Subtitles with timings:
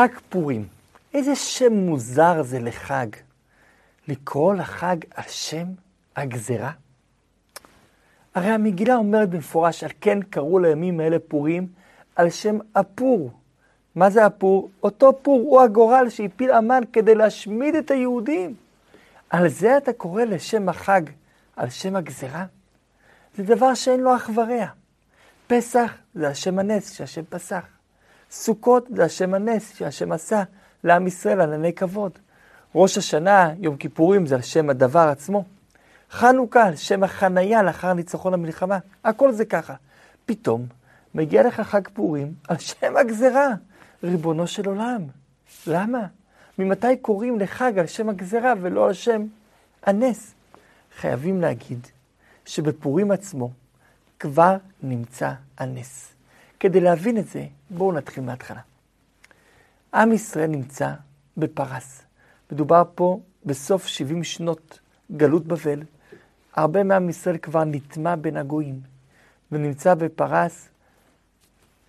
[0.00, 0.66] חג פורים.
[1.14, 3.06] איזה שם מוזר זה לחג.
[4.08, 5.66] לקרוא לחג על שם
[6.16, 6.70] הגזרה?
[8.34, 11.66] הרי המגילה אומרת במפורש, על כן קראו לימים האלה פורים,
[12.16, 13.30] על שם הפור.
[13.94, 14.70] מה זה הפור?
[14.82, 18.54] אותו פור הוא הגורל שהפיל המן כדי להשמיד את היהודים.
[19.30, 21.02] על זה אתה קורא לשם החג,
[21.56, 22.44] על שם הגזרה?
[23.36, 24.66] זה דבר שאין לו אח ורע.
[25.46, 27.79] פסח זה השם הנס שהשם פסח.
[28.30, 30.42] סוכות זה השם הנס שהשם עשה
[30.84, 32.12] לעם ישראל על עני כבוד.
[32.74, 35.44] ראש השנה, יום כיפורים, זה על שם הדבר עצמו.
[36.10, 38.78] חנוכה, שם החנייה לאחר ניצחון המלחמה.
[39.04, 39.74] הכל זה ככה.
[40.26, 40.66] פתאום
[41.14, 43.48] מגיע לך חג פורים על שם הגזרה,
[44.04, 45.02] ריבונו של עולם.
[45.66, 46.06] למה?
[46.58, 49.26] ממתי קוראים לחג על שם הגזרה ולא על שם
[49.82, 50.34] הנס?
[50.96, 51.86] חייבים להגיד
[52.44, 53.50] שבפורים עצמו
[54.18, 56.12] כבר נמצא הנס.
[56.60, 58.60] כדי להבין את זה, בואו נתחיל מההתחלה.
[59.94, 60.92] עם ישראל נמצא
[61.36, 62.02] בפרס.
[62.52, 64.80] מדובר פה בסוף 70 שנות
[65.12, 65.82] גלות בבל.
[66.54, 68.80] הרבה מעם ישראל כבר נטמע בין הגויים,
[69.52, 70.68] ונמצא בפרס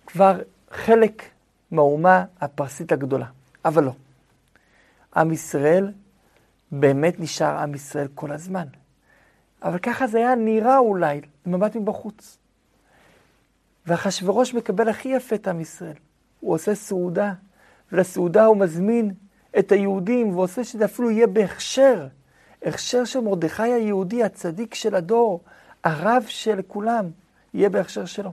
[0.06, 1.22] כבר חלק
[1.70, 3.26] מהאומה הפרסית הגדולה.
[3.64, 3.92] אבל לא.
[5.16, 5.92] עם ישראל
[6.72, 8.66] באמת נשאר עם ישראל כל הזמן.
[9.62, 12.38] אבל ככה זה היה נראה אולי, במבט מבחוץ.
[13.86, 15.96] ואחשוורוש מקבל הכי יפה את עם ישראל.
[16.40, 17.32] הוא עושה סעודה,
[17.92, 19.14] ולסעודה הוא מזמין
[19.58, 22.06] את היהודים, ועושה שזה אפילו יהיה בהכשר.
[22.62, 25.40] הכשר של מרדכי היהודי, הצדיק של הדור,
[25.84, 27.10] הרב של כולם,
[27.54, 28.32] יהיה בהכשר שלו.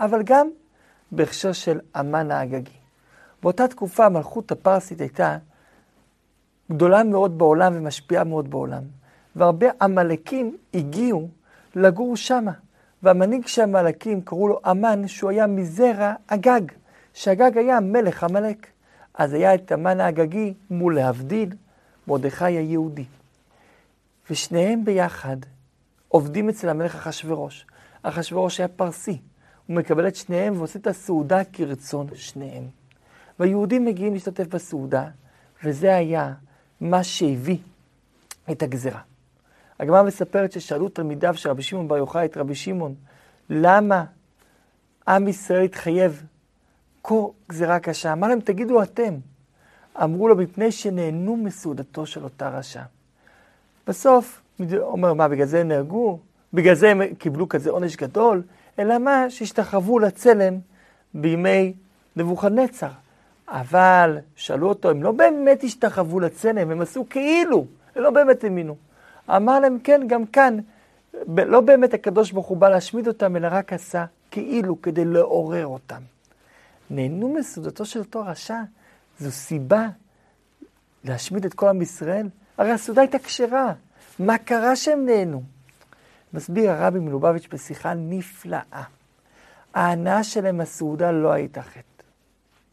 [0.00, 0.48] אבל גם
[1.12, 2.76] בהכשר של המן האגגי.
[3.42, 5.38] באותה תקופה המלכות הפרסית הייתה
[6.72, 8.82] גדולה מאוד בעולם ומשפיעה מאוד בעולם.
[9.36, 11.28] והרבה עמלקים הגיעו
[11.74, 12.52] לגור שמה.
[13.02, 16.60] והמנהיג של עמלקים קראו לו המן, שהוא היה מזרע אגג,
[17.14, 18.66] שאגג היה מלך עמלק.
[19.14, 21.54] אז היה את המן האגגי מול להבדיל
[22.08, 23.04] מרדכי היהודי.
[24.30, 25.36] ושניהם ביחד
[26.08, 27.66] עובדים אצל המלך אחשורוש.
[28.02, 29.20] אחשורוש היה פרסי.
[29.66, 32.64] הוא מקבל את שניהם ועושה את הסעודה כרצון שניהם.
[33.38, 35.08] והיהודים מגיעים להשתתף בסעודה,
[35.64, 36.32] וזה היה
[36.80, 37.58] מה שהביא
[38.50, 39.07] את הגזרה.
[39.80, 42.94] הגמרא מספרת ששאלו תלמידיו של רבי שמעון בר יוחאי את רבי שמעון,
[43.50, 44.04] למה
[45.08, 46.22] עם ישראל התחייב
[47.04, 47.14] כה
[47.48, 48.12] גזירה קשה?
[48.12, 49.14] אמר להם, תגידו אתם.
[50.02, 52.82] אמרו לו, מפני שנהנו מסעודתו של אותה רשע.
[53.86, 54.40] בסוף,
[54.80, 56.18] אומר, מה, בגלל זה הם נהרגו?
[56.52, 58.42] בגלל זה הם קיבלו כזה עונש גדול?
[58.78, 59.30] אלא מה?
[59.30, 60.58] שהשתחוו לצלם
[61.14, 61.74] בימי
[62.16, 62.90] נבוכדנצר.
[63.48, 67.66] אבל שאלו אותו, הם לא באמת השתחוו לצלם, הם עשו כאילו,
[67.96, 68.76] הם לא באמת האמינו.
[69.36, 70.58] אמר להם, כן, גם כאן,
[71.36, 76.02] לא באמת הקדוש ברוך הוא בא להשמיד אותם, אלא רק עשה כאילו כדי לעורר אותם.
[76.90, 78.60] נהנו מסעודתו של אותו רשע,
[79.18, 79.88] זו סיבה
[81.04, 82.28] להשמיד את כל עם ישראל?
[82.58, 83.72] הרי הסעודה הייתה כשרה,
[84.18, 85.42] מה קרה שהם נהנו?
[86.32, 88.82] מסביר הרבי מלובביץ' בשיחה נפלאה.
[89.74, 92.02] ההנאה שלהם מהסעודה לא הייתה חטא.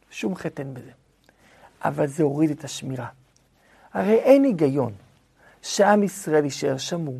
[0.10, 0.92] שום חטא אין בזה.
[1.86, 3.08] אבל זה הוריד את השמירה.
[3.94, 4.94] הרי אין היגיון
[5.66, 7.20] שעם ישראל יישאר שמור.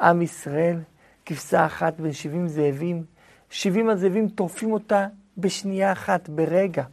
[0.00, 0.78] עם ישראל,
[1.26, 3.04] כבשה אחת בין 70 זאבים,
[3.50, 5.06] 70 הזאבים טורפים אותה
[5.38, 6.84] בשנייה אחת, ברגע.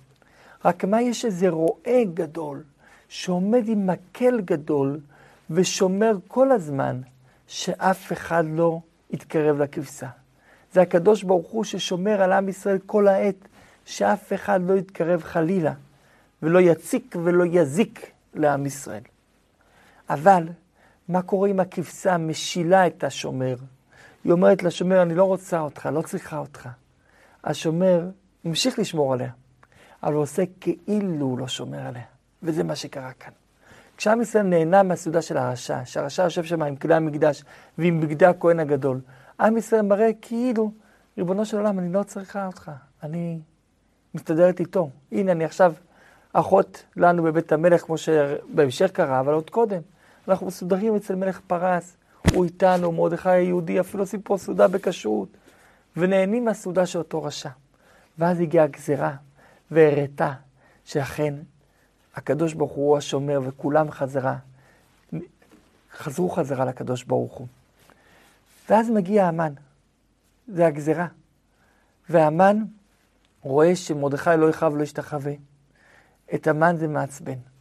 [0.66, 2.63] רק מה יש איזה רועה גדול,
[3.07, 5.00] שעומד עם מקל גדול,
[5.50, 7.01] ושומר כל הזמן
[7.47, 8.79] שאף אחד לא
[9.12, 10.09] יתקרב לכבשה.
[10.73, 13.47] זה הקדוש ברוך הוא ששומר על עם ישראל כל העת,
[13.85, 15.73] שאף אחד לא יתקרב חלילה,
[16.44, 19.03] ולא יציק ולא יזיק לעם ישראל.
[20.09, 20.47] אבל
[21.08, 23.56] מה קורה אם הכבשה משילה את השומר?
[24.24, 26.69] היא אומרת לשומר, אני לא רוצה אותך, לא צריכה אותך.
[27.44, 28.09] השומר
[28.46, 29.31] ממשיך לשמור עליה,
[30.03, 32.03] אבל הוא עושה כאילו הוא לא שומר עליה,
[32.44, 33.34] וזה מה שקרה כאן.
[33.97, 37.44] כשעם ישראל נהנה מהסעודה של הרשע, שהרשע יושב שם עם כלי המקדש
[37.78, 39.02] ועם בגדי הכהן הגדול,
[39.40, 40.72] עם ישראל מראה כאילו,
[41.18, 42.72] ריבונו של עולם, אני לא צריכה אותך,
[43.03, 43.40] אני
[44.16, 44.90] מסתדרת איתו.
[45.12, 45.74] הנה, אני עכשיו
[46.34, 49.81] אחות לנו בבית המלך, כמו שבהמשך קרה, אבל עוד קודם.
[50.28, 51.98] אנחנו מסודרים אצל מלך פרס,
[52.31, 55.30] הוא איתנו, מרדכי היהודי, אפילו עושים פה סעודה בכשרות,
[55.98, 57.50] ונהנים מהסעודה של אותו רשע.
[58.18, 59.16] ואז הגיעה הגזרה,
[59.72, 60.34] והראתה
[60.86, 61.34] שאכן
[62.16, 64.38] הקדוש ברוך הוא השומר, וכולם חזרה,
[65.94, 67.48] חזרו חזרה לקדוש ברוך הוא.
[68.70, 69.54] ואז מגיע המן,
[70.48, 71.08] זה הגזרה.
[72.10, 72.58] והמן
[73.42, 75.34] רואה שמרדכי לא יכאב, לא ישתחווה.
[76.34, 77.52] את המן זה מעצבן.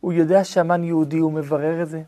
[0.00, 2.02] הוא יודע שהמן יהודי, הוא מברר את זה,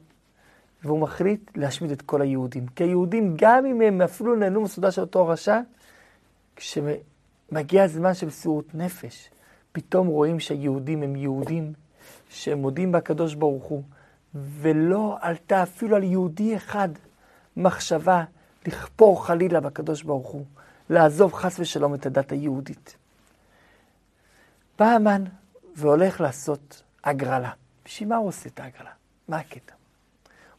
[0.83, 2.67] והוא מחליט להשמיד את כל היהודים.
[2.67, 5.61] כי היהודים, גם אם הם אפילו נהנו מסעודה של אותו רשע,
[6.57, 9.31] כשמגיע הזמן של מסירות נפש,
[9.73, 11.73] פתאום רואים שהיהודים הם יהודים,
[12.29, 13.83] שהם מודים בקדוש ברוך הוא,
[14.35, 16.89] ולא עלתה אפילו על יהודי אחד
[17.57, 18.25] מחשבה
[18.67, 20.45] לכפור חלילה בקדוש ברוך הוא,
[20.91, 22.97] לעזוב חס ושלום את הדת היהודית.
[24.79, 25.25] בא המן
[25.77, 27.51] והולך לעשות הגרלה.
[27.91, 28.91] בשביל מה הוא עושה את ההגרלה?
[29.29, 29.75] מה הקטע?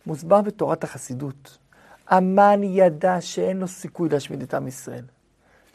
[0.06, 1.58] מוסבר בתורת החסידות,
[2.08, 5.06] המן ידע שאין לו סיכוי להשמיד את עם ישראל.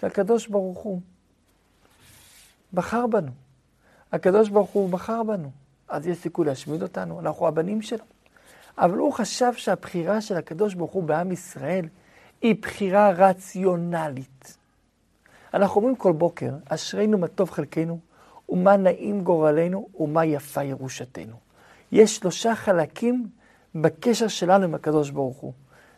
[0.03, 1.01] והקדוש ברוך הוא
[2.73, 3.31] בחר בנו.
[4.13, 5.51] הקדוש ברוך הוא בחר בנו.
[5.89, 8.05] אז יש סיכוי להשמיד אותנו, אנחנו הבנים שלו.
[8.79, 11.89] אבל הוא חשב שהבחירה של הקדוש ברוך הוא בעם ישראל
[12.41, 14.57] היא בחירה רציונלית.
[15.55, 17.99] אנחנו אומרים כל בוקר, אשרינו מה טוב חלקנו,
[18.49, 21.46] ומה נעים גורלנו, ומה יפה ירושתנו.
[21.93, 23.29] יש שלושה חלקים
[23.75, 25.53] בקשר שלנו עם הקדוש ברוך הוא.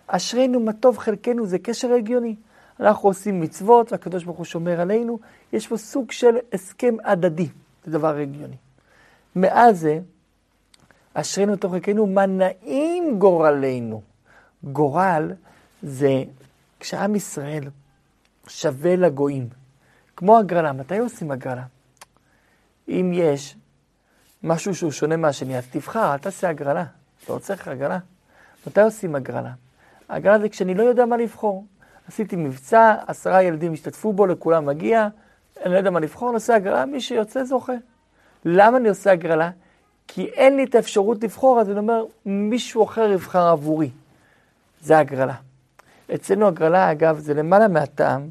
[0.06, 2.36] אשרינו מה טוב חלקנו זה קשר הגיוני.
[2.80, 5.18] אנחנו עושים מצוות, והקדוש ברוך הוא שומר עלינו,
[5.52, 7.48] יש פה סוג של הסכם הדדי,
[7.84, 8.56] זה דבר הגיוני.
[9.36, 9.98] מאז זה,
[11.14, 14.02] אשרינו טוב חלקנו, מה נעים גורלנו.
[14.64, 15.32] גורל
[15.82, 16.22] זה
[16.80, 17.64] כשעם ישראל
[18.48, 19.48] שווה לגויים,
[20.16, 20.72] כמו הגרלה.
[20.72, 21.64] מתי עושים הגרלה?
[22.88, 23.56] אם יש
[24.42, 26.84] משהו שהוא שונה מהשני, אז תבחר, אל תעשה הגרלה.
[27.28, 27.98] לא רוצה לך הגרלה.
[28.66, 29.50] מתי עושים הגרלה?
[30.08, 31.64] הגרלה זה כשאני לא יודע מה לבחור.
[32.08, 35.08] עשיתי מבצע, עשרה ילדים השתתפו בו, לכולם מגיע,
[35.64, 37.72] אני לא יודע מה לבחור, אני עושה הגרלה, מי שיוצא זוכה.
[38.44, 39.50] למה אני עושה הגרלה?
[40.08, 43.90] כי אין לי את האפשרות לבחור, אז אני אומר, מישהו אחר יבחר עבורי.
[44.80, 45.34] זה הגרלה.
[46.14, 48.28] אצלנו הגרלה, אגב, זה למעלה מהטעם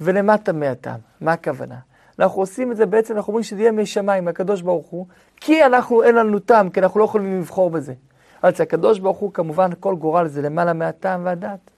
[0.00, 1.00] ולמטה מהטעם.
[1.20, 1.78] מה הכוונה?
[2.18, 6.02] אנחנו עושים את זה בעצם, אנחנו אומרים שזה יהיה משמיים, מהקדוש ברוך הוא, כי אנחנו,
[6.02, 7.94] אין לנו טעם, כי אנחנו לא יכולים לבחור בזה.
[8.42, 11.70] אז הקדוש ברוך הוא, כמובן, כל גורל זה למעלה מהטעם והדעת.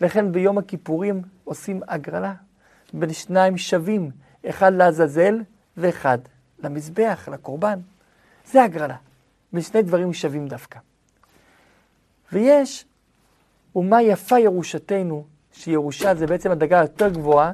[0.00, 2.34] לכן ביום הכיפורים עושים הגרלה
[2.92, 4.10] בין שניים שווים,
[4.48, 5.40] אחד לעזאזל
[5.76, 6.18] ואחד
[6.58, 7.78] למזבח, לקורבן.
[8.46, 8.96] זה הגרלה,
[9.52, 10.78] בין שני דברים שווים דווקא.
[12.32, 12.84] ויש,
[13.76, 17.52] ומה יפה ירושתנו, שירושה זה בעצם הדרגה היותר גבוהה,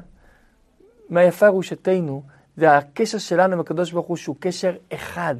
[1.11, 2.23] מה יפה ירושתנו,
[2.57, 5.35] זה הקשר שלנו עם הקדוש ברוך הוא, שהוא קשר אחד,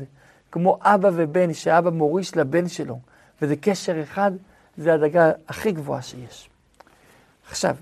[0.52, 3.00] כמו אבא ובן, שאבא מוריש לבן שלו,
[3.42, 4.32] וזה קשר אחד,
[4.78, 6.50] זה הדרגה הכי גבוהה שיש.
[7.50, 7.76] עכשיו,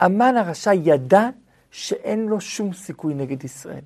[0.00, 1.28] המן הרשע ידע
[1.70, 3.84] שאין לו שום סיכוי נגד ישראל.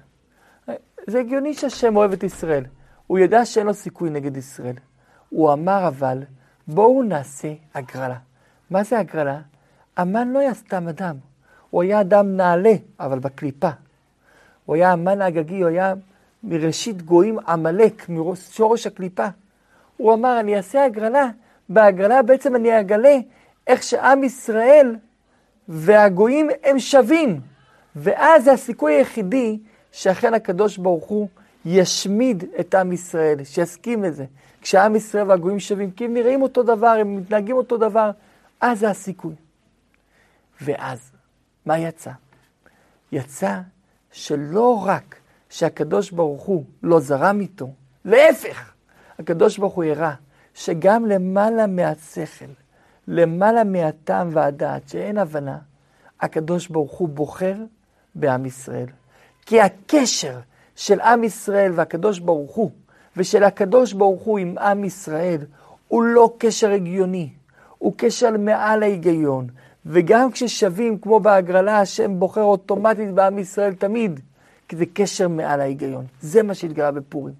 [1.07, 2.65] זה הגיוני שהשם אוהב את ישראל.
[3.07, 4.77] הוא ידע שאין לו סיכוי נגד ישראל.
[5.29, 6.23] הוא אמר אבל,
[6.69, 8.19] בואו נעשה הגרלה.
[8.71, 9.41] מה זה הגרלה?
[9.97, 11.17] המן לא היה סתם אדם.
[11.76, 13.69] הוא היה אדם נעלה, אבל בקליפה.
[14.64, 15.94] הוא היה המן האגגי, הוא היה
[16.44, 19.26] מראשית גויים עמלק, משורש הקליפה.
[19.96, 21.28] הוא אמר, אני אעשה הגרלה,
[21.69, 23.17] בהגרלה בעצם אני אגלה
[23.67, 24.96] איך שעם ישראל
[25.69, 27.40] והגויים הם שווים.
[27.96, 29.58] ואז זה הסיכוי היחידי
[29.93, 31.29] שאכן הקדוש ברוך הוא
[31.64, 34.25] ישמיד את עם ישראל, שיסכים לזה.
[34.61, 38.11] כשעם ישראל והגויים שווים, כי הם נראים אותו דבר, הם מתנהגים אותו דבר,
[38.61, 39.34] אז זה הסיכוי.
[40.61, 41.16] ואז,
[41.67, 42.11] מה יצא?
[43.13, 43.61] יצא
[44.13, 45.17] שלא רק
[45.49, 47.71] שהקדוש ברוך הוא לא זרם איתו,
[48.05, 48.73] להפך,
[49.19, 50.15] הקדוש ברוך הוא הראה
[50.55, 52.45] שגם למעלה מהשכל,
[53.09, 55.59] למעלה מהטעם והדעת, שאין הבנה,
[56.21, 57.55] הקדוש ברוך הוא בוחר
[58.15, 58.87] בעם ישראל.
[59.47, 60.39] כי הקשר
[60.77, 62.71] של עם ישראל והקדוש ברוך הוא,
[63.17, 65.41] ושל הקדוש ברוך הוא עם עם ישראל,
[65.89, 67.31] הוא לא קשר הגיוני,
[67.79, 69.46] הוא קשר מעל ההיגיון.
[69.86, 74.20] וגם כששווים, כמו בהגרלה, השם בוחר אוטומטית בעם ישראל תמיד,
[74.69, 76.05] כי זה קשר מעל ההיגיון.
[76.20, 77.34] זה מה שהתגלה בפורים.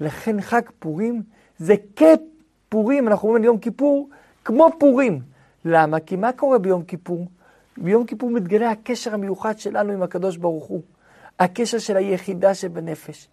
[0.00, 1.22] לכן חג פורים
[1.58, 4.08] זה כפורים, אנחנו אומרים יום כיפור,
[4.44, 5.20] כמו פורים.
[5.64, 6.00] למה?
[6.00, 7.26] כי מה קורה ביום כיפור?
[7.76, 10.82] ביום כיפור מתגלה הקשר המיוחד שלנו עם הקדוש ברוך הוא.
[11.38, 13.28] הקשר של היחידה שבנפש.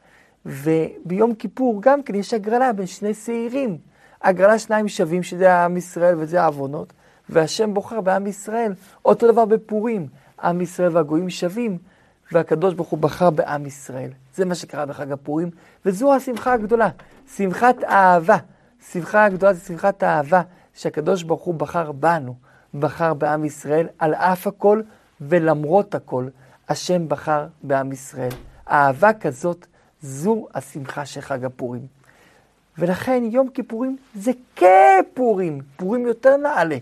[0.45, 3.77] וביום כיפור גם כן יש הגרלה בין שני שעירים.
[4.21, 6.93] הגרלה שניים שווים, שזה עם ישראל וזה העוונות,
[7.29, 8.73] והשם בוחר בעם ישראל.
[9.05, 10.07] אותו דבר בפורים,
[10.43, 11.77] עם ישראל והגויים שווים,
[12.31, 14.09] והקדוש ברוך הוא בחר בעם ישראל.
[14.35, 15.49] זה מה שקרה בחג הפורים,
[15.85, 16.89] וזו השמחה הגדולה,
[17.35, 18.37] שמחת אהבה.
[18.91, 20.41] שמחה הגדולה זה שמחת האהבה,
[20.73, 22.35] שהקדוש ברוך הוא בחר בנו,
[22.73, 24.81] בחר בעם ישראל, על אף הכל
[25.21, 26.27] ולמרות הכל,
[26.69, 28.31] השם בחר בעם ישראל.
[28.69, 29.67] אהבה כזאת,
[30.01, 31.87] זו השמחה של חג הפורים.
[32.77, 36.77] ולכן יום כיפורים זה כפורים, פורים יותר נעלה.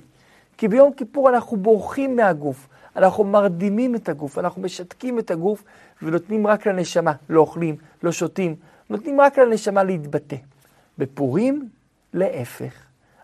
[0.60, 5.64] כי ביום כיפור אנחנו בורחים מהגוף, אנחנו מרדימים את הגוף, אנחנו משתקים את הגוף
[6.02, 8.56] ונותנים רק לנשמה, לא אוכלים, לא שותים,
[8.90, 10.36] נותנים רק לנשמה להתבטא.
[10.98, 11.70] בפורים,
[12.14, 12.74] להפך.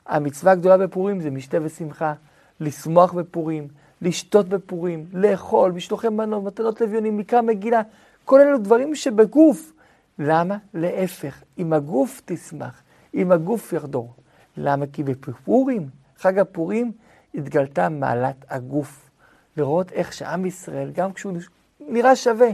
[0.06, 2.14] המצווה הגדולה בפורים זה משתה ושמחה,
[2.60, 3.68] לשמוח בפורים,
[4.02, 7.82] לשתות בפורים, לאכול, משלוחי מנות, מתנות לוויונים, מקרא מגילה,
[8.26, 9.72] כל אלו דברים שבגוף.
[10.20, 10.58] למה?
[10.74, 12.82] להפך, אם הגוף תשמח,
[13.14, 14.14] אם הגוף יחדור.
[14.58, 14.86] למה?
[14.94, 16.92] כי בפורים, חג הפורים,
[17.38, 19.10] התגלתה מעלת הגוף.
[19.58, 21.34] לראות איך שעם ישראל, גם כשהוא
[21.80, 22.50] נראה שווה,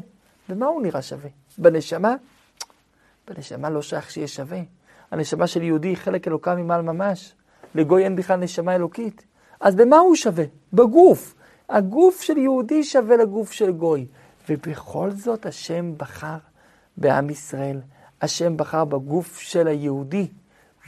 [0.50, 1.30] במה הוא נראה שווה?
[1.58, 2.16] בנשמה?
[3.28, 4.60] בנשמה לא שייך שיהיה שווה.
[5.12, 7.34] הנשמה של יהודי היא חלק אלוקה ממעל ממש.
[7.76, 9.26] לגוי אין בכלל נשמה אלוקית.
[9.60, 10.46] אז במה הוא שווה?
[10.74, 11.36] בגוף.
[11.70, 14.08] הגוף של יהודי שווה לגוף של גוי.
[14.50, 16.38] ובכל זאת השם בחר
[16.98, 17.82] בעם ישראל.
[18.22, 20.28] השם בחר בגוף של היהודי,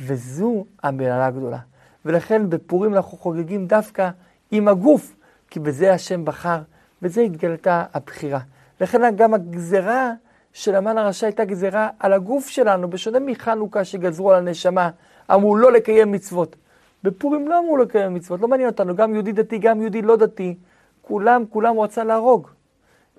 [0.01, 1.59] וזו המעלה הגדולה.
[2.05, 4.09] ולכן בפורים אנחנו חוגגים דווקא
[4.51, 5.15] עם הגוף,
[5.49, 6.61] כי בזה השם בחר,
[7.01, 8.39] בזה התגלתה הבחירה.
[8.81, 10.11] לכן גם הגזרה
[10.53, 14.89] של המן הרשע הייתה גזרה על הגוף שלנו, בשונה מחנוכה שגזרו על הנשמה,
[15.33, 16.55] אמרו לא לקיים מצוות.
[17.03, 20.55] בפורים לא אמרו לקיים מצוות, לא מעניין אותנו, גם יהודי דתי, גם יהודי לא דתי,
[21.01, 22.47] כולם, כולם רצה להרוג.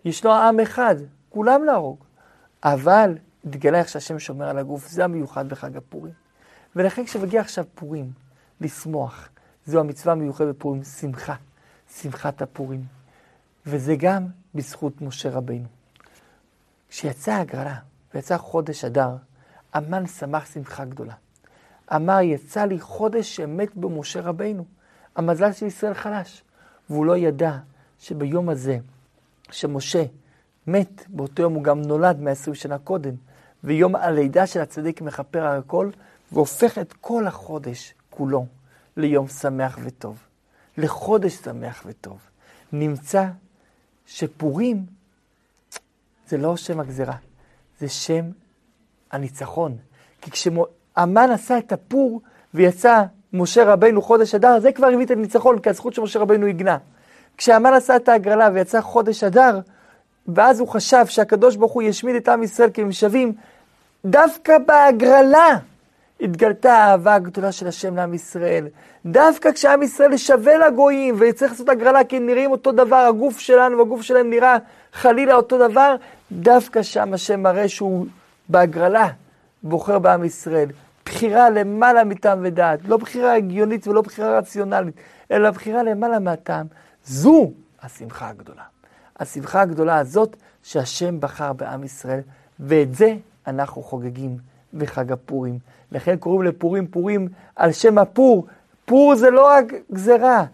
[0.05, 0.97] ישנו עם אחד,
[1.31, 2.05] כולם להרוג.
[2.65, 6.13] אבל התגלה איך שהשם שומר על הגוף, זה המיוחד בחג הפורים.
[6.77, 8.11] ולכן כשמגיע עכשיו פורים,
[8.61, 9.29] לשמוח,
[9.67, 11.35] זו המצווה המיוחדת בפורים, שמחה,
[12.01, 12.85] שמחת הפורים.
[13.67, 15.69] וזה גם בזכות משה רבינו.
[16.89, 17.77] כשיצאה הגרלה
[18.15, 19.17] ויצא חודש אדר,
[19.73, 21.15] המן שמח שמחה גדולה.
[21.95, 24.65] אמר, יצא לי חודש שמת בו משה רבינו.
[25.17, 26.43] המזל של ישראל חלש.
[26.91, 27.57] והוא לא ידע
[27.99, 28.79] שביום הזה,
[29.51, 30.05] שמשה
[30.67, 33.15] מת, באותו יום הוא גם נולד 120 שנה קודם,
[33.65, 35.91] ויום הלידה של הצדיק מכפר על הכל,
[36.33, 38.47] והופך את כל החודש כולו
[38.97, 40.19] ליום שמח וטוב,
[40.79, 42.19] לחודש שמח וטוב.
[42.73, 43.27] נמצא
[44.07, 44.87] שפורים
[46.29, 47.17] זה לא שם הגזרה,
[47.81, 48.25] זה שם
[49.13, 49.77] הניצחון.
[50.21, 52.21] כי כשהמן עשה את הפור
[52.55, 53.03] ויצא
[53.33, 56.79] משה רבינו חודש אדר, זה כבר הביא את הניצחון, כי הזכות שמשה רבינו הגנה.
[57.37, 59.61] כשהמן עשה את ההגרלה ויצא חודש אדר,
[60.29, 63.33] ואז הוא חשב שהקדוש ברוך הוא ישמיד את עם ישראל כי הם שווים,
[64.05, 65.59] דווקא בהגרלה
[66.25, 68.67] התגלתה האהבה הגדולה של השם לעם ישראל.
[69.07, 73.79] דווקא כשעם ישראל שווה לגויים וצריך לעשות הגרלה כי הם נראים אותו דבר, הגוף שלנו
[73.79, 74.57] והגוף שלהם נראה
[74.93, 75.97] חלילה אותו דבר,
[76.33, 78.07] דווקא שם השם מראה שהוא
[78.49, 79.09] בהגרלה
[79.63, 80.69] בוחר בעם ישראל.
[81.05, 84.95] בחירה למעלה מטעם ודעת, לא בחירה הגיונית ולא בחירה רציונלית,
[85.31, 86.67] אלא בחירה למעלה מהטעם.
[87.05, 87.53] זו
[87.83, 88.63] השמחה הגדולה.
[89.19, 92.21] השמחה הגדולה הזאת שהשם בחר בעם ישראל,
[92.61, 93.15] ואת זה
[93.47, 95.59] אנחנו חוגגים בחג הפורים.
[95.93, 98.47] לכן קוראים לפורים פורים על שם הפור.
[98.85, 100.45] פור זה לא רק גזרה,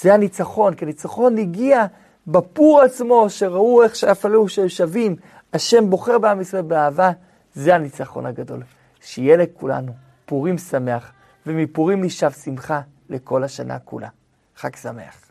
[0.00, 1.86] זה הניצחון, כי הניצחון הגיע
[2.26, 5.16] בפור עצמו, שראו איך שאפלו שווים,
[5.52, 7.10] השם בוחר בעם ישראל באהבה,
[7.54, 8.62] זה הניצחון הגדול.
[9.00, 9.92] שיהיה לכולנו
[10.26, 11.12] פורים שמח,
[11.46, 14.08] ומפורים נשאב שמחה לכל השנה כולה.
[14.56, 15.23] חג שמח.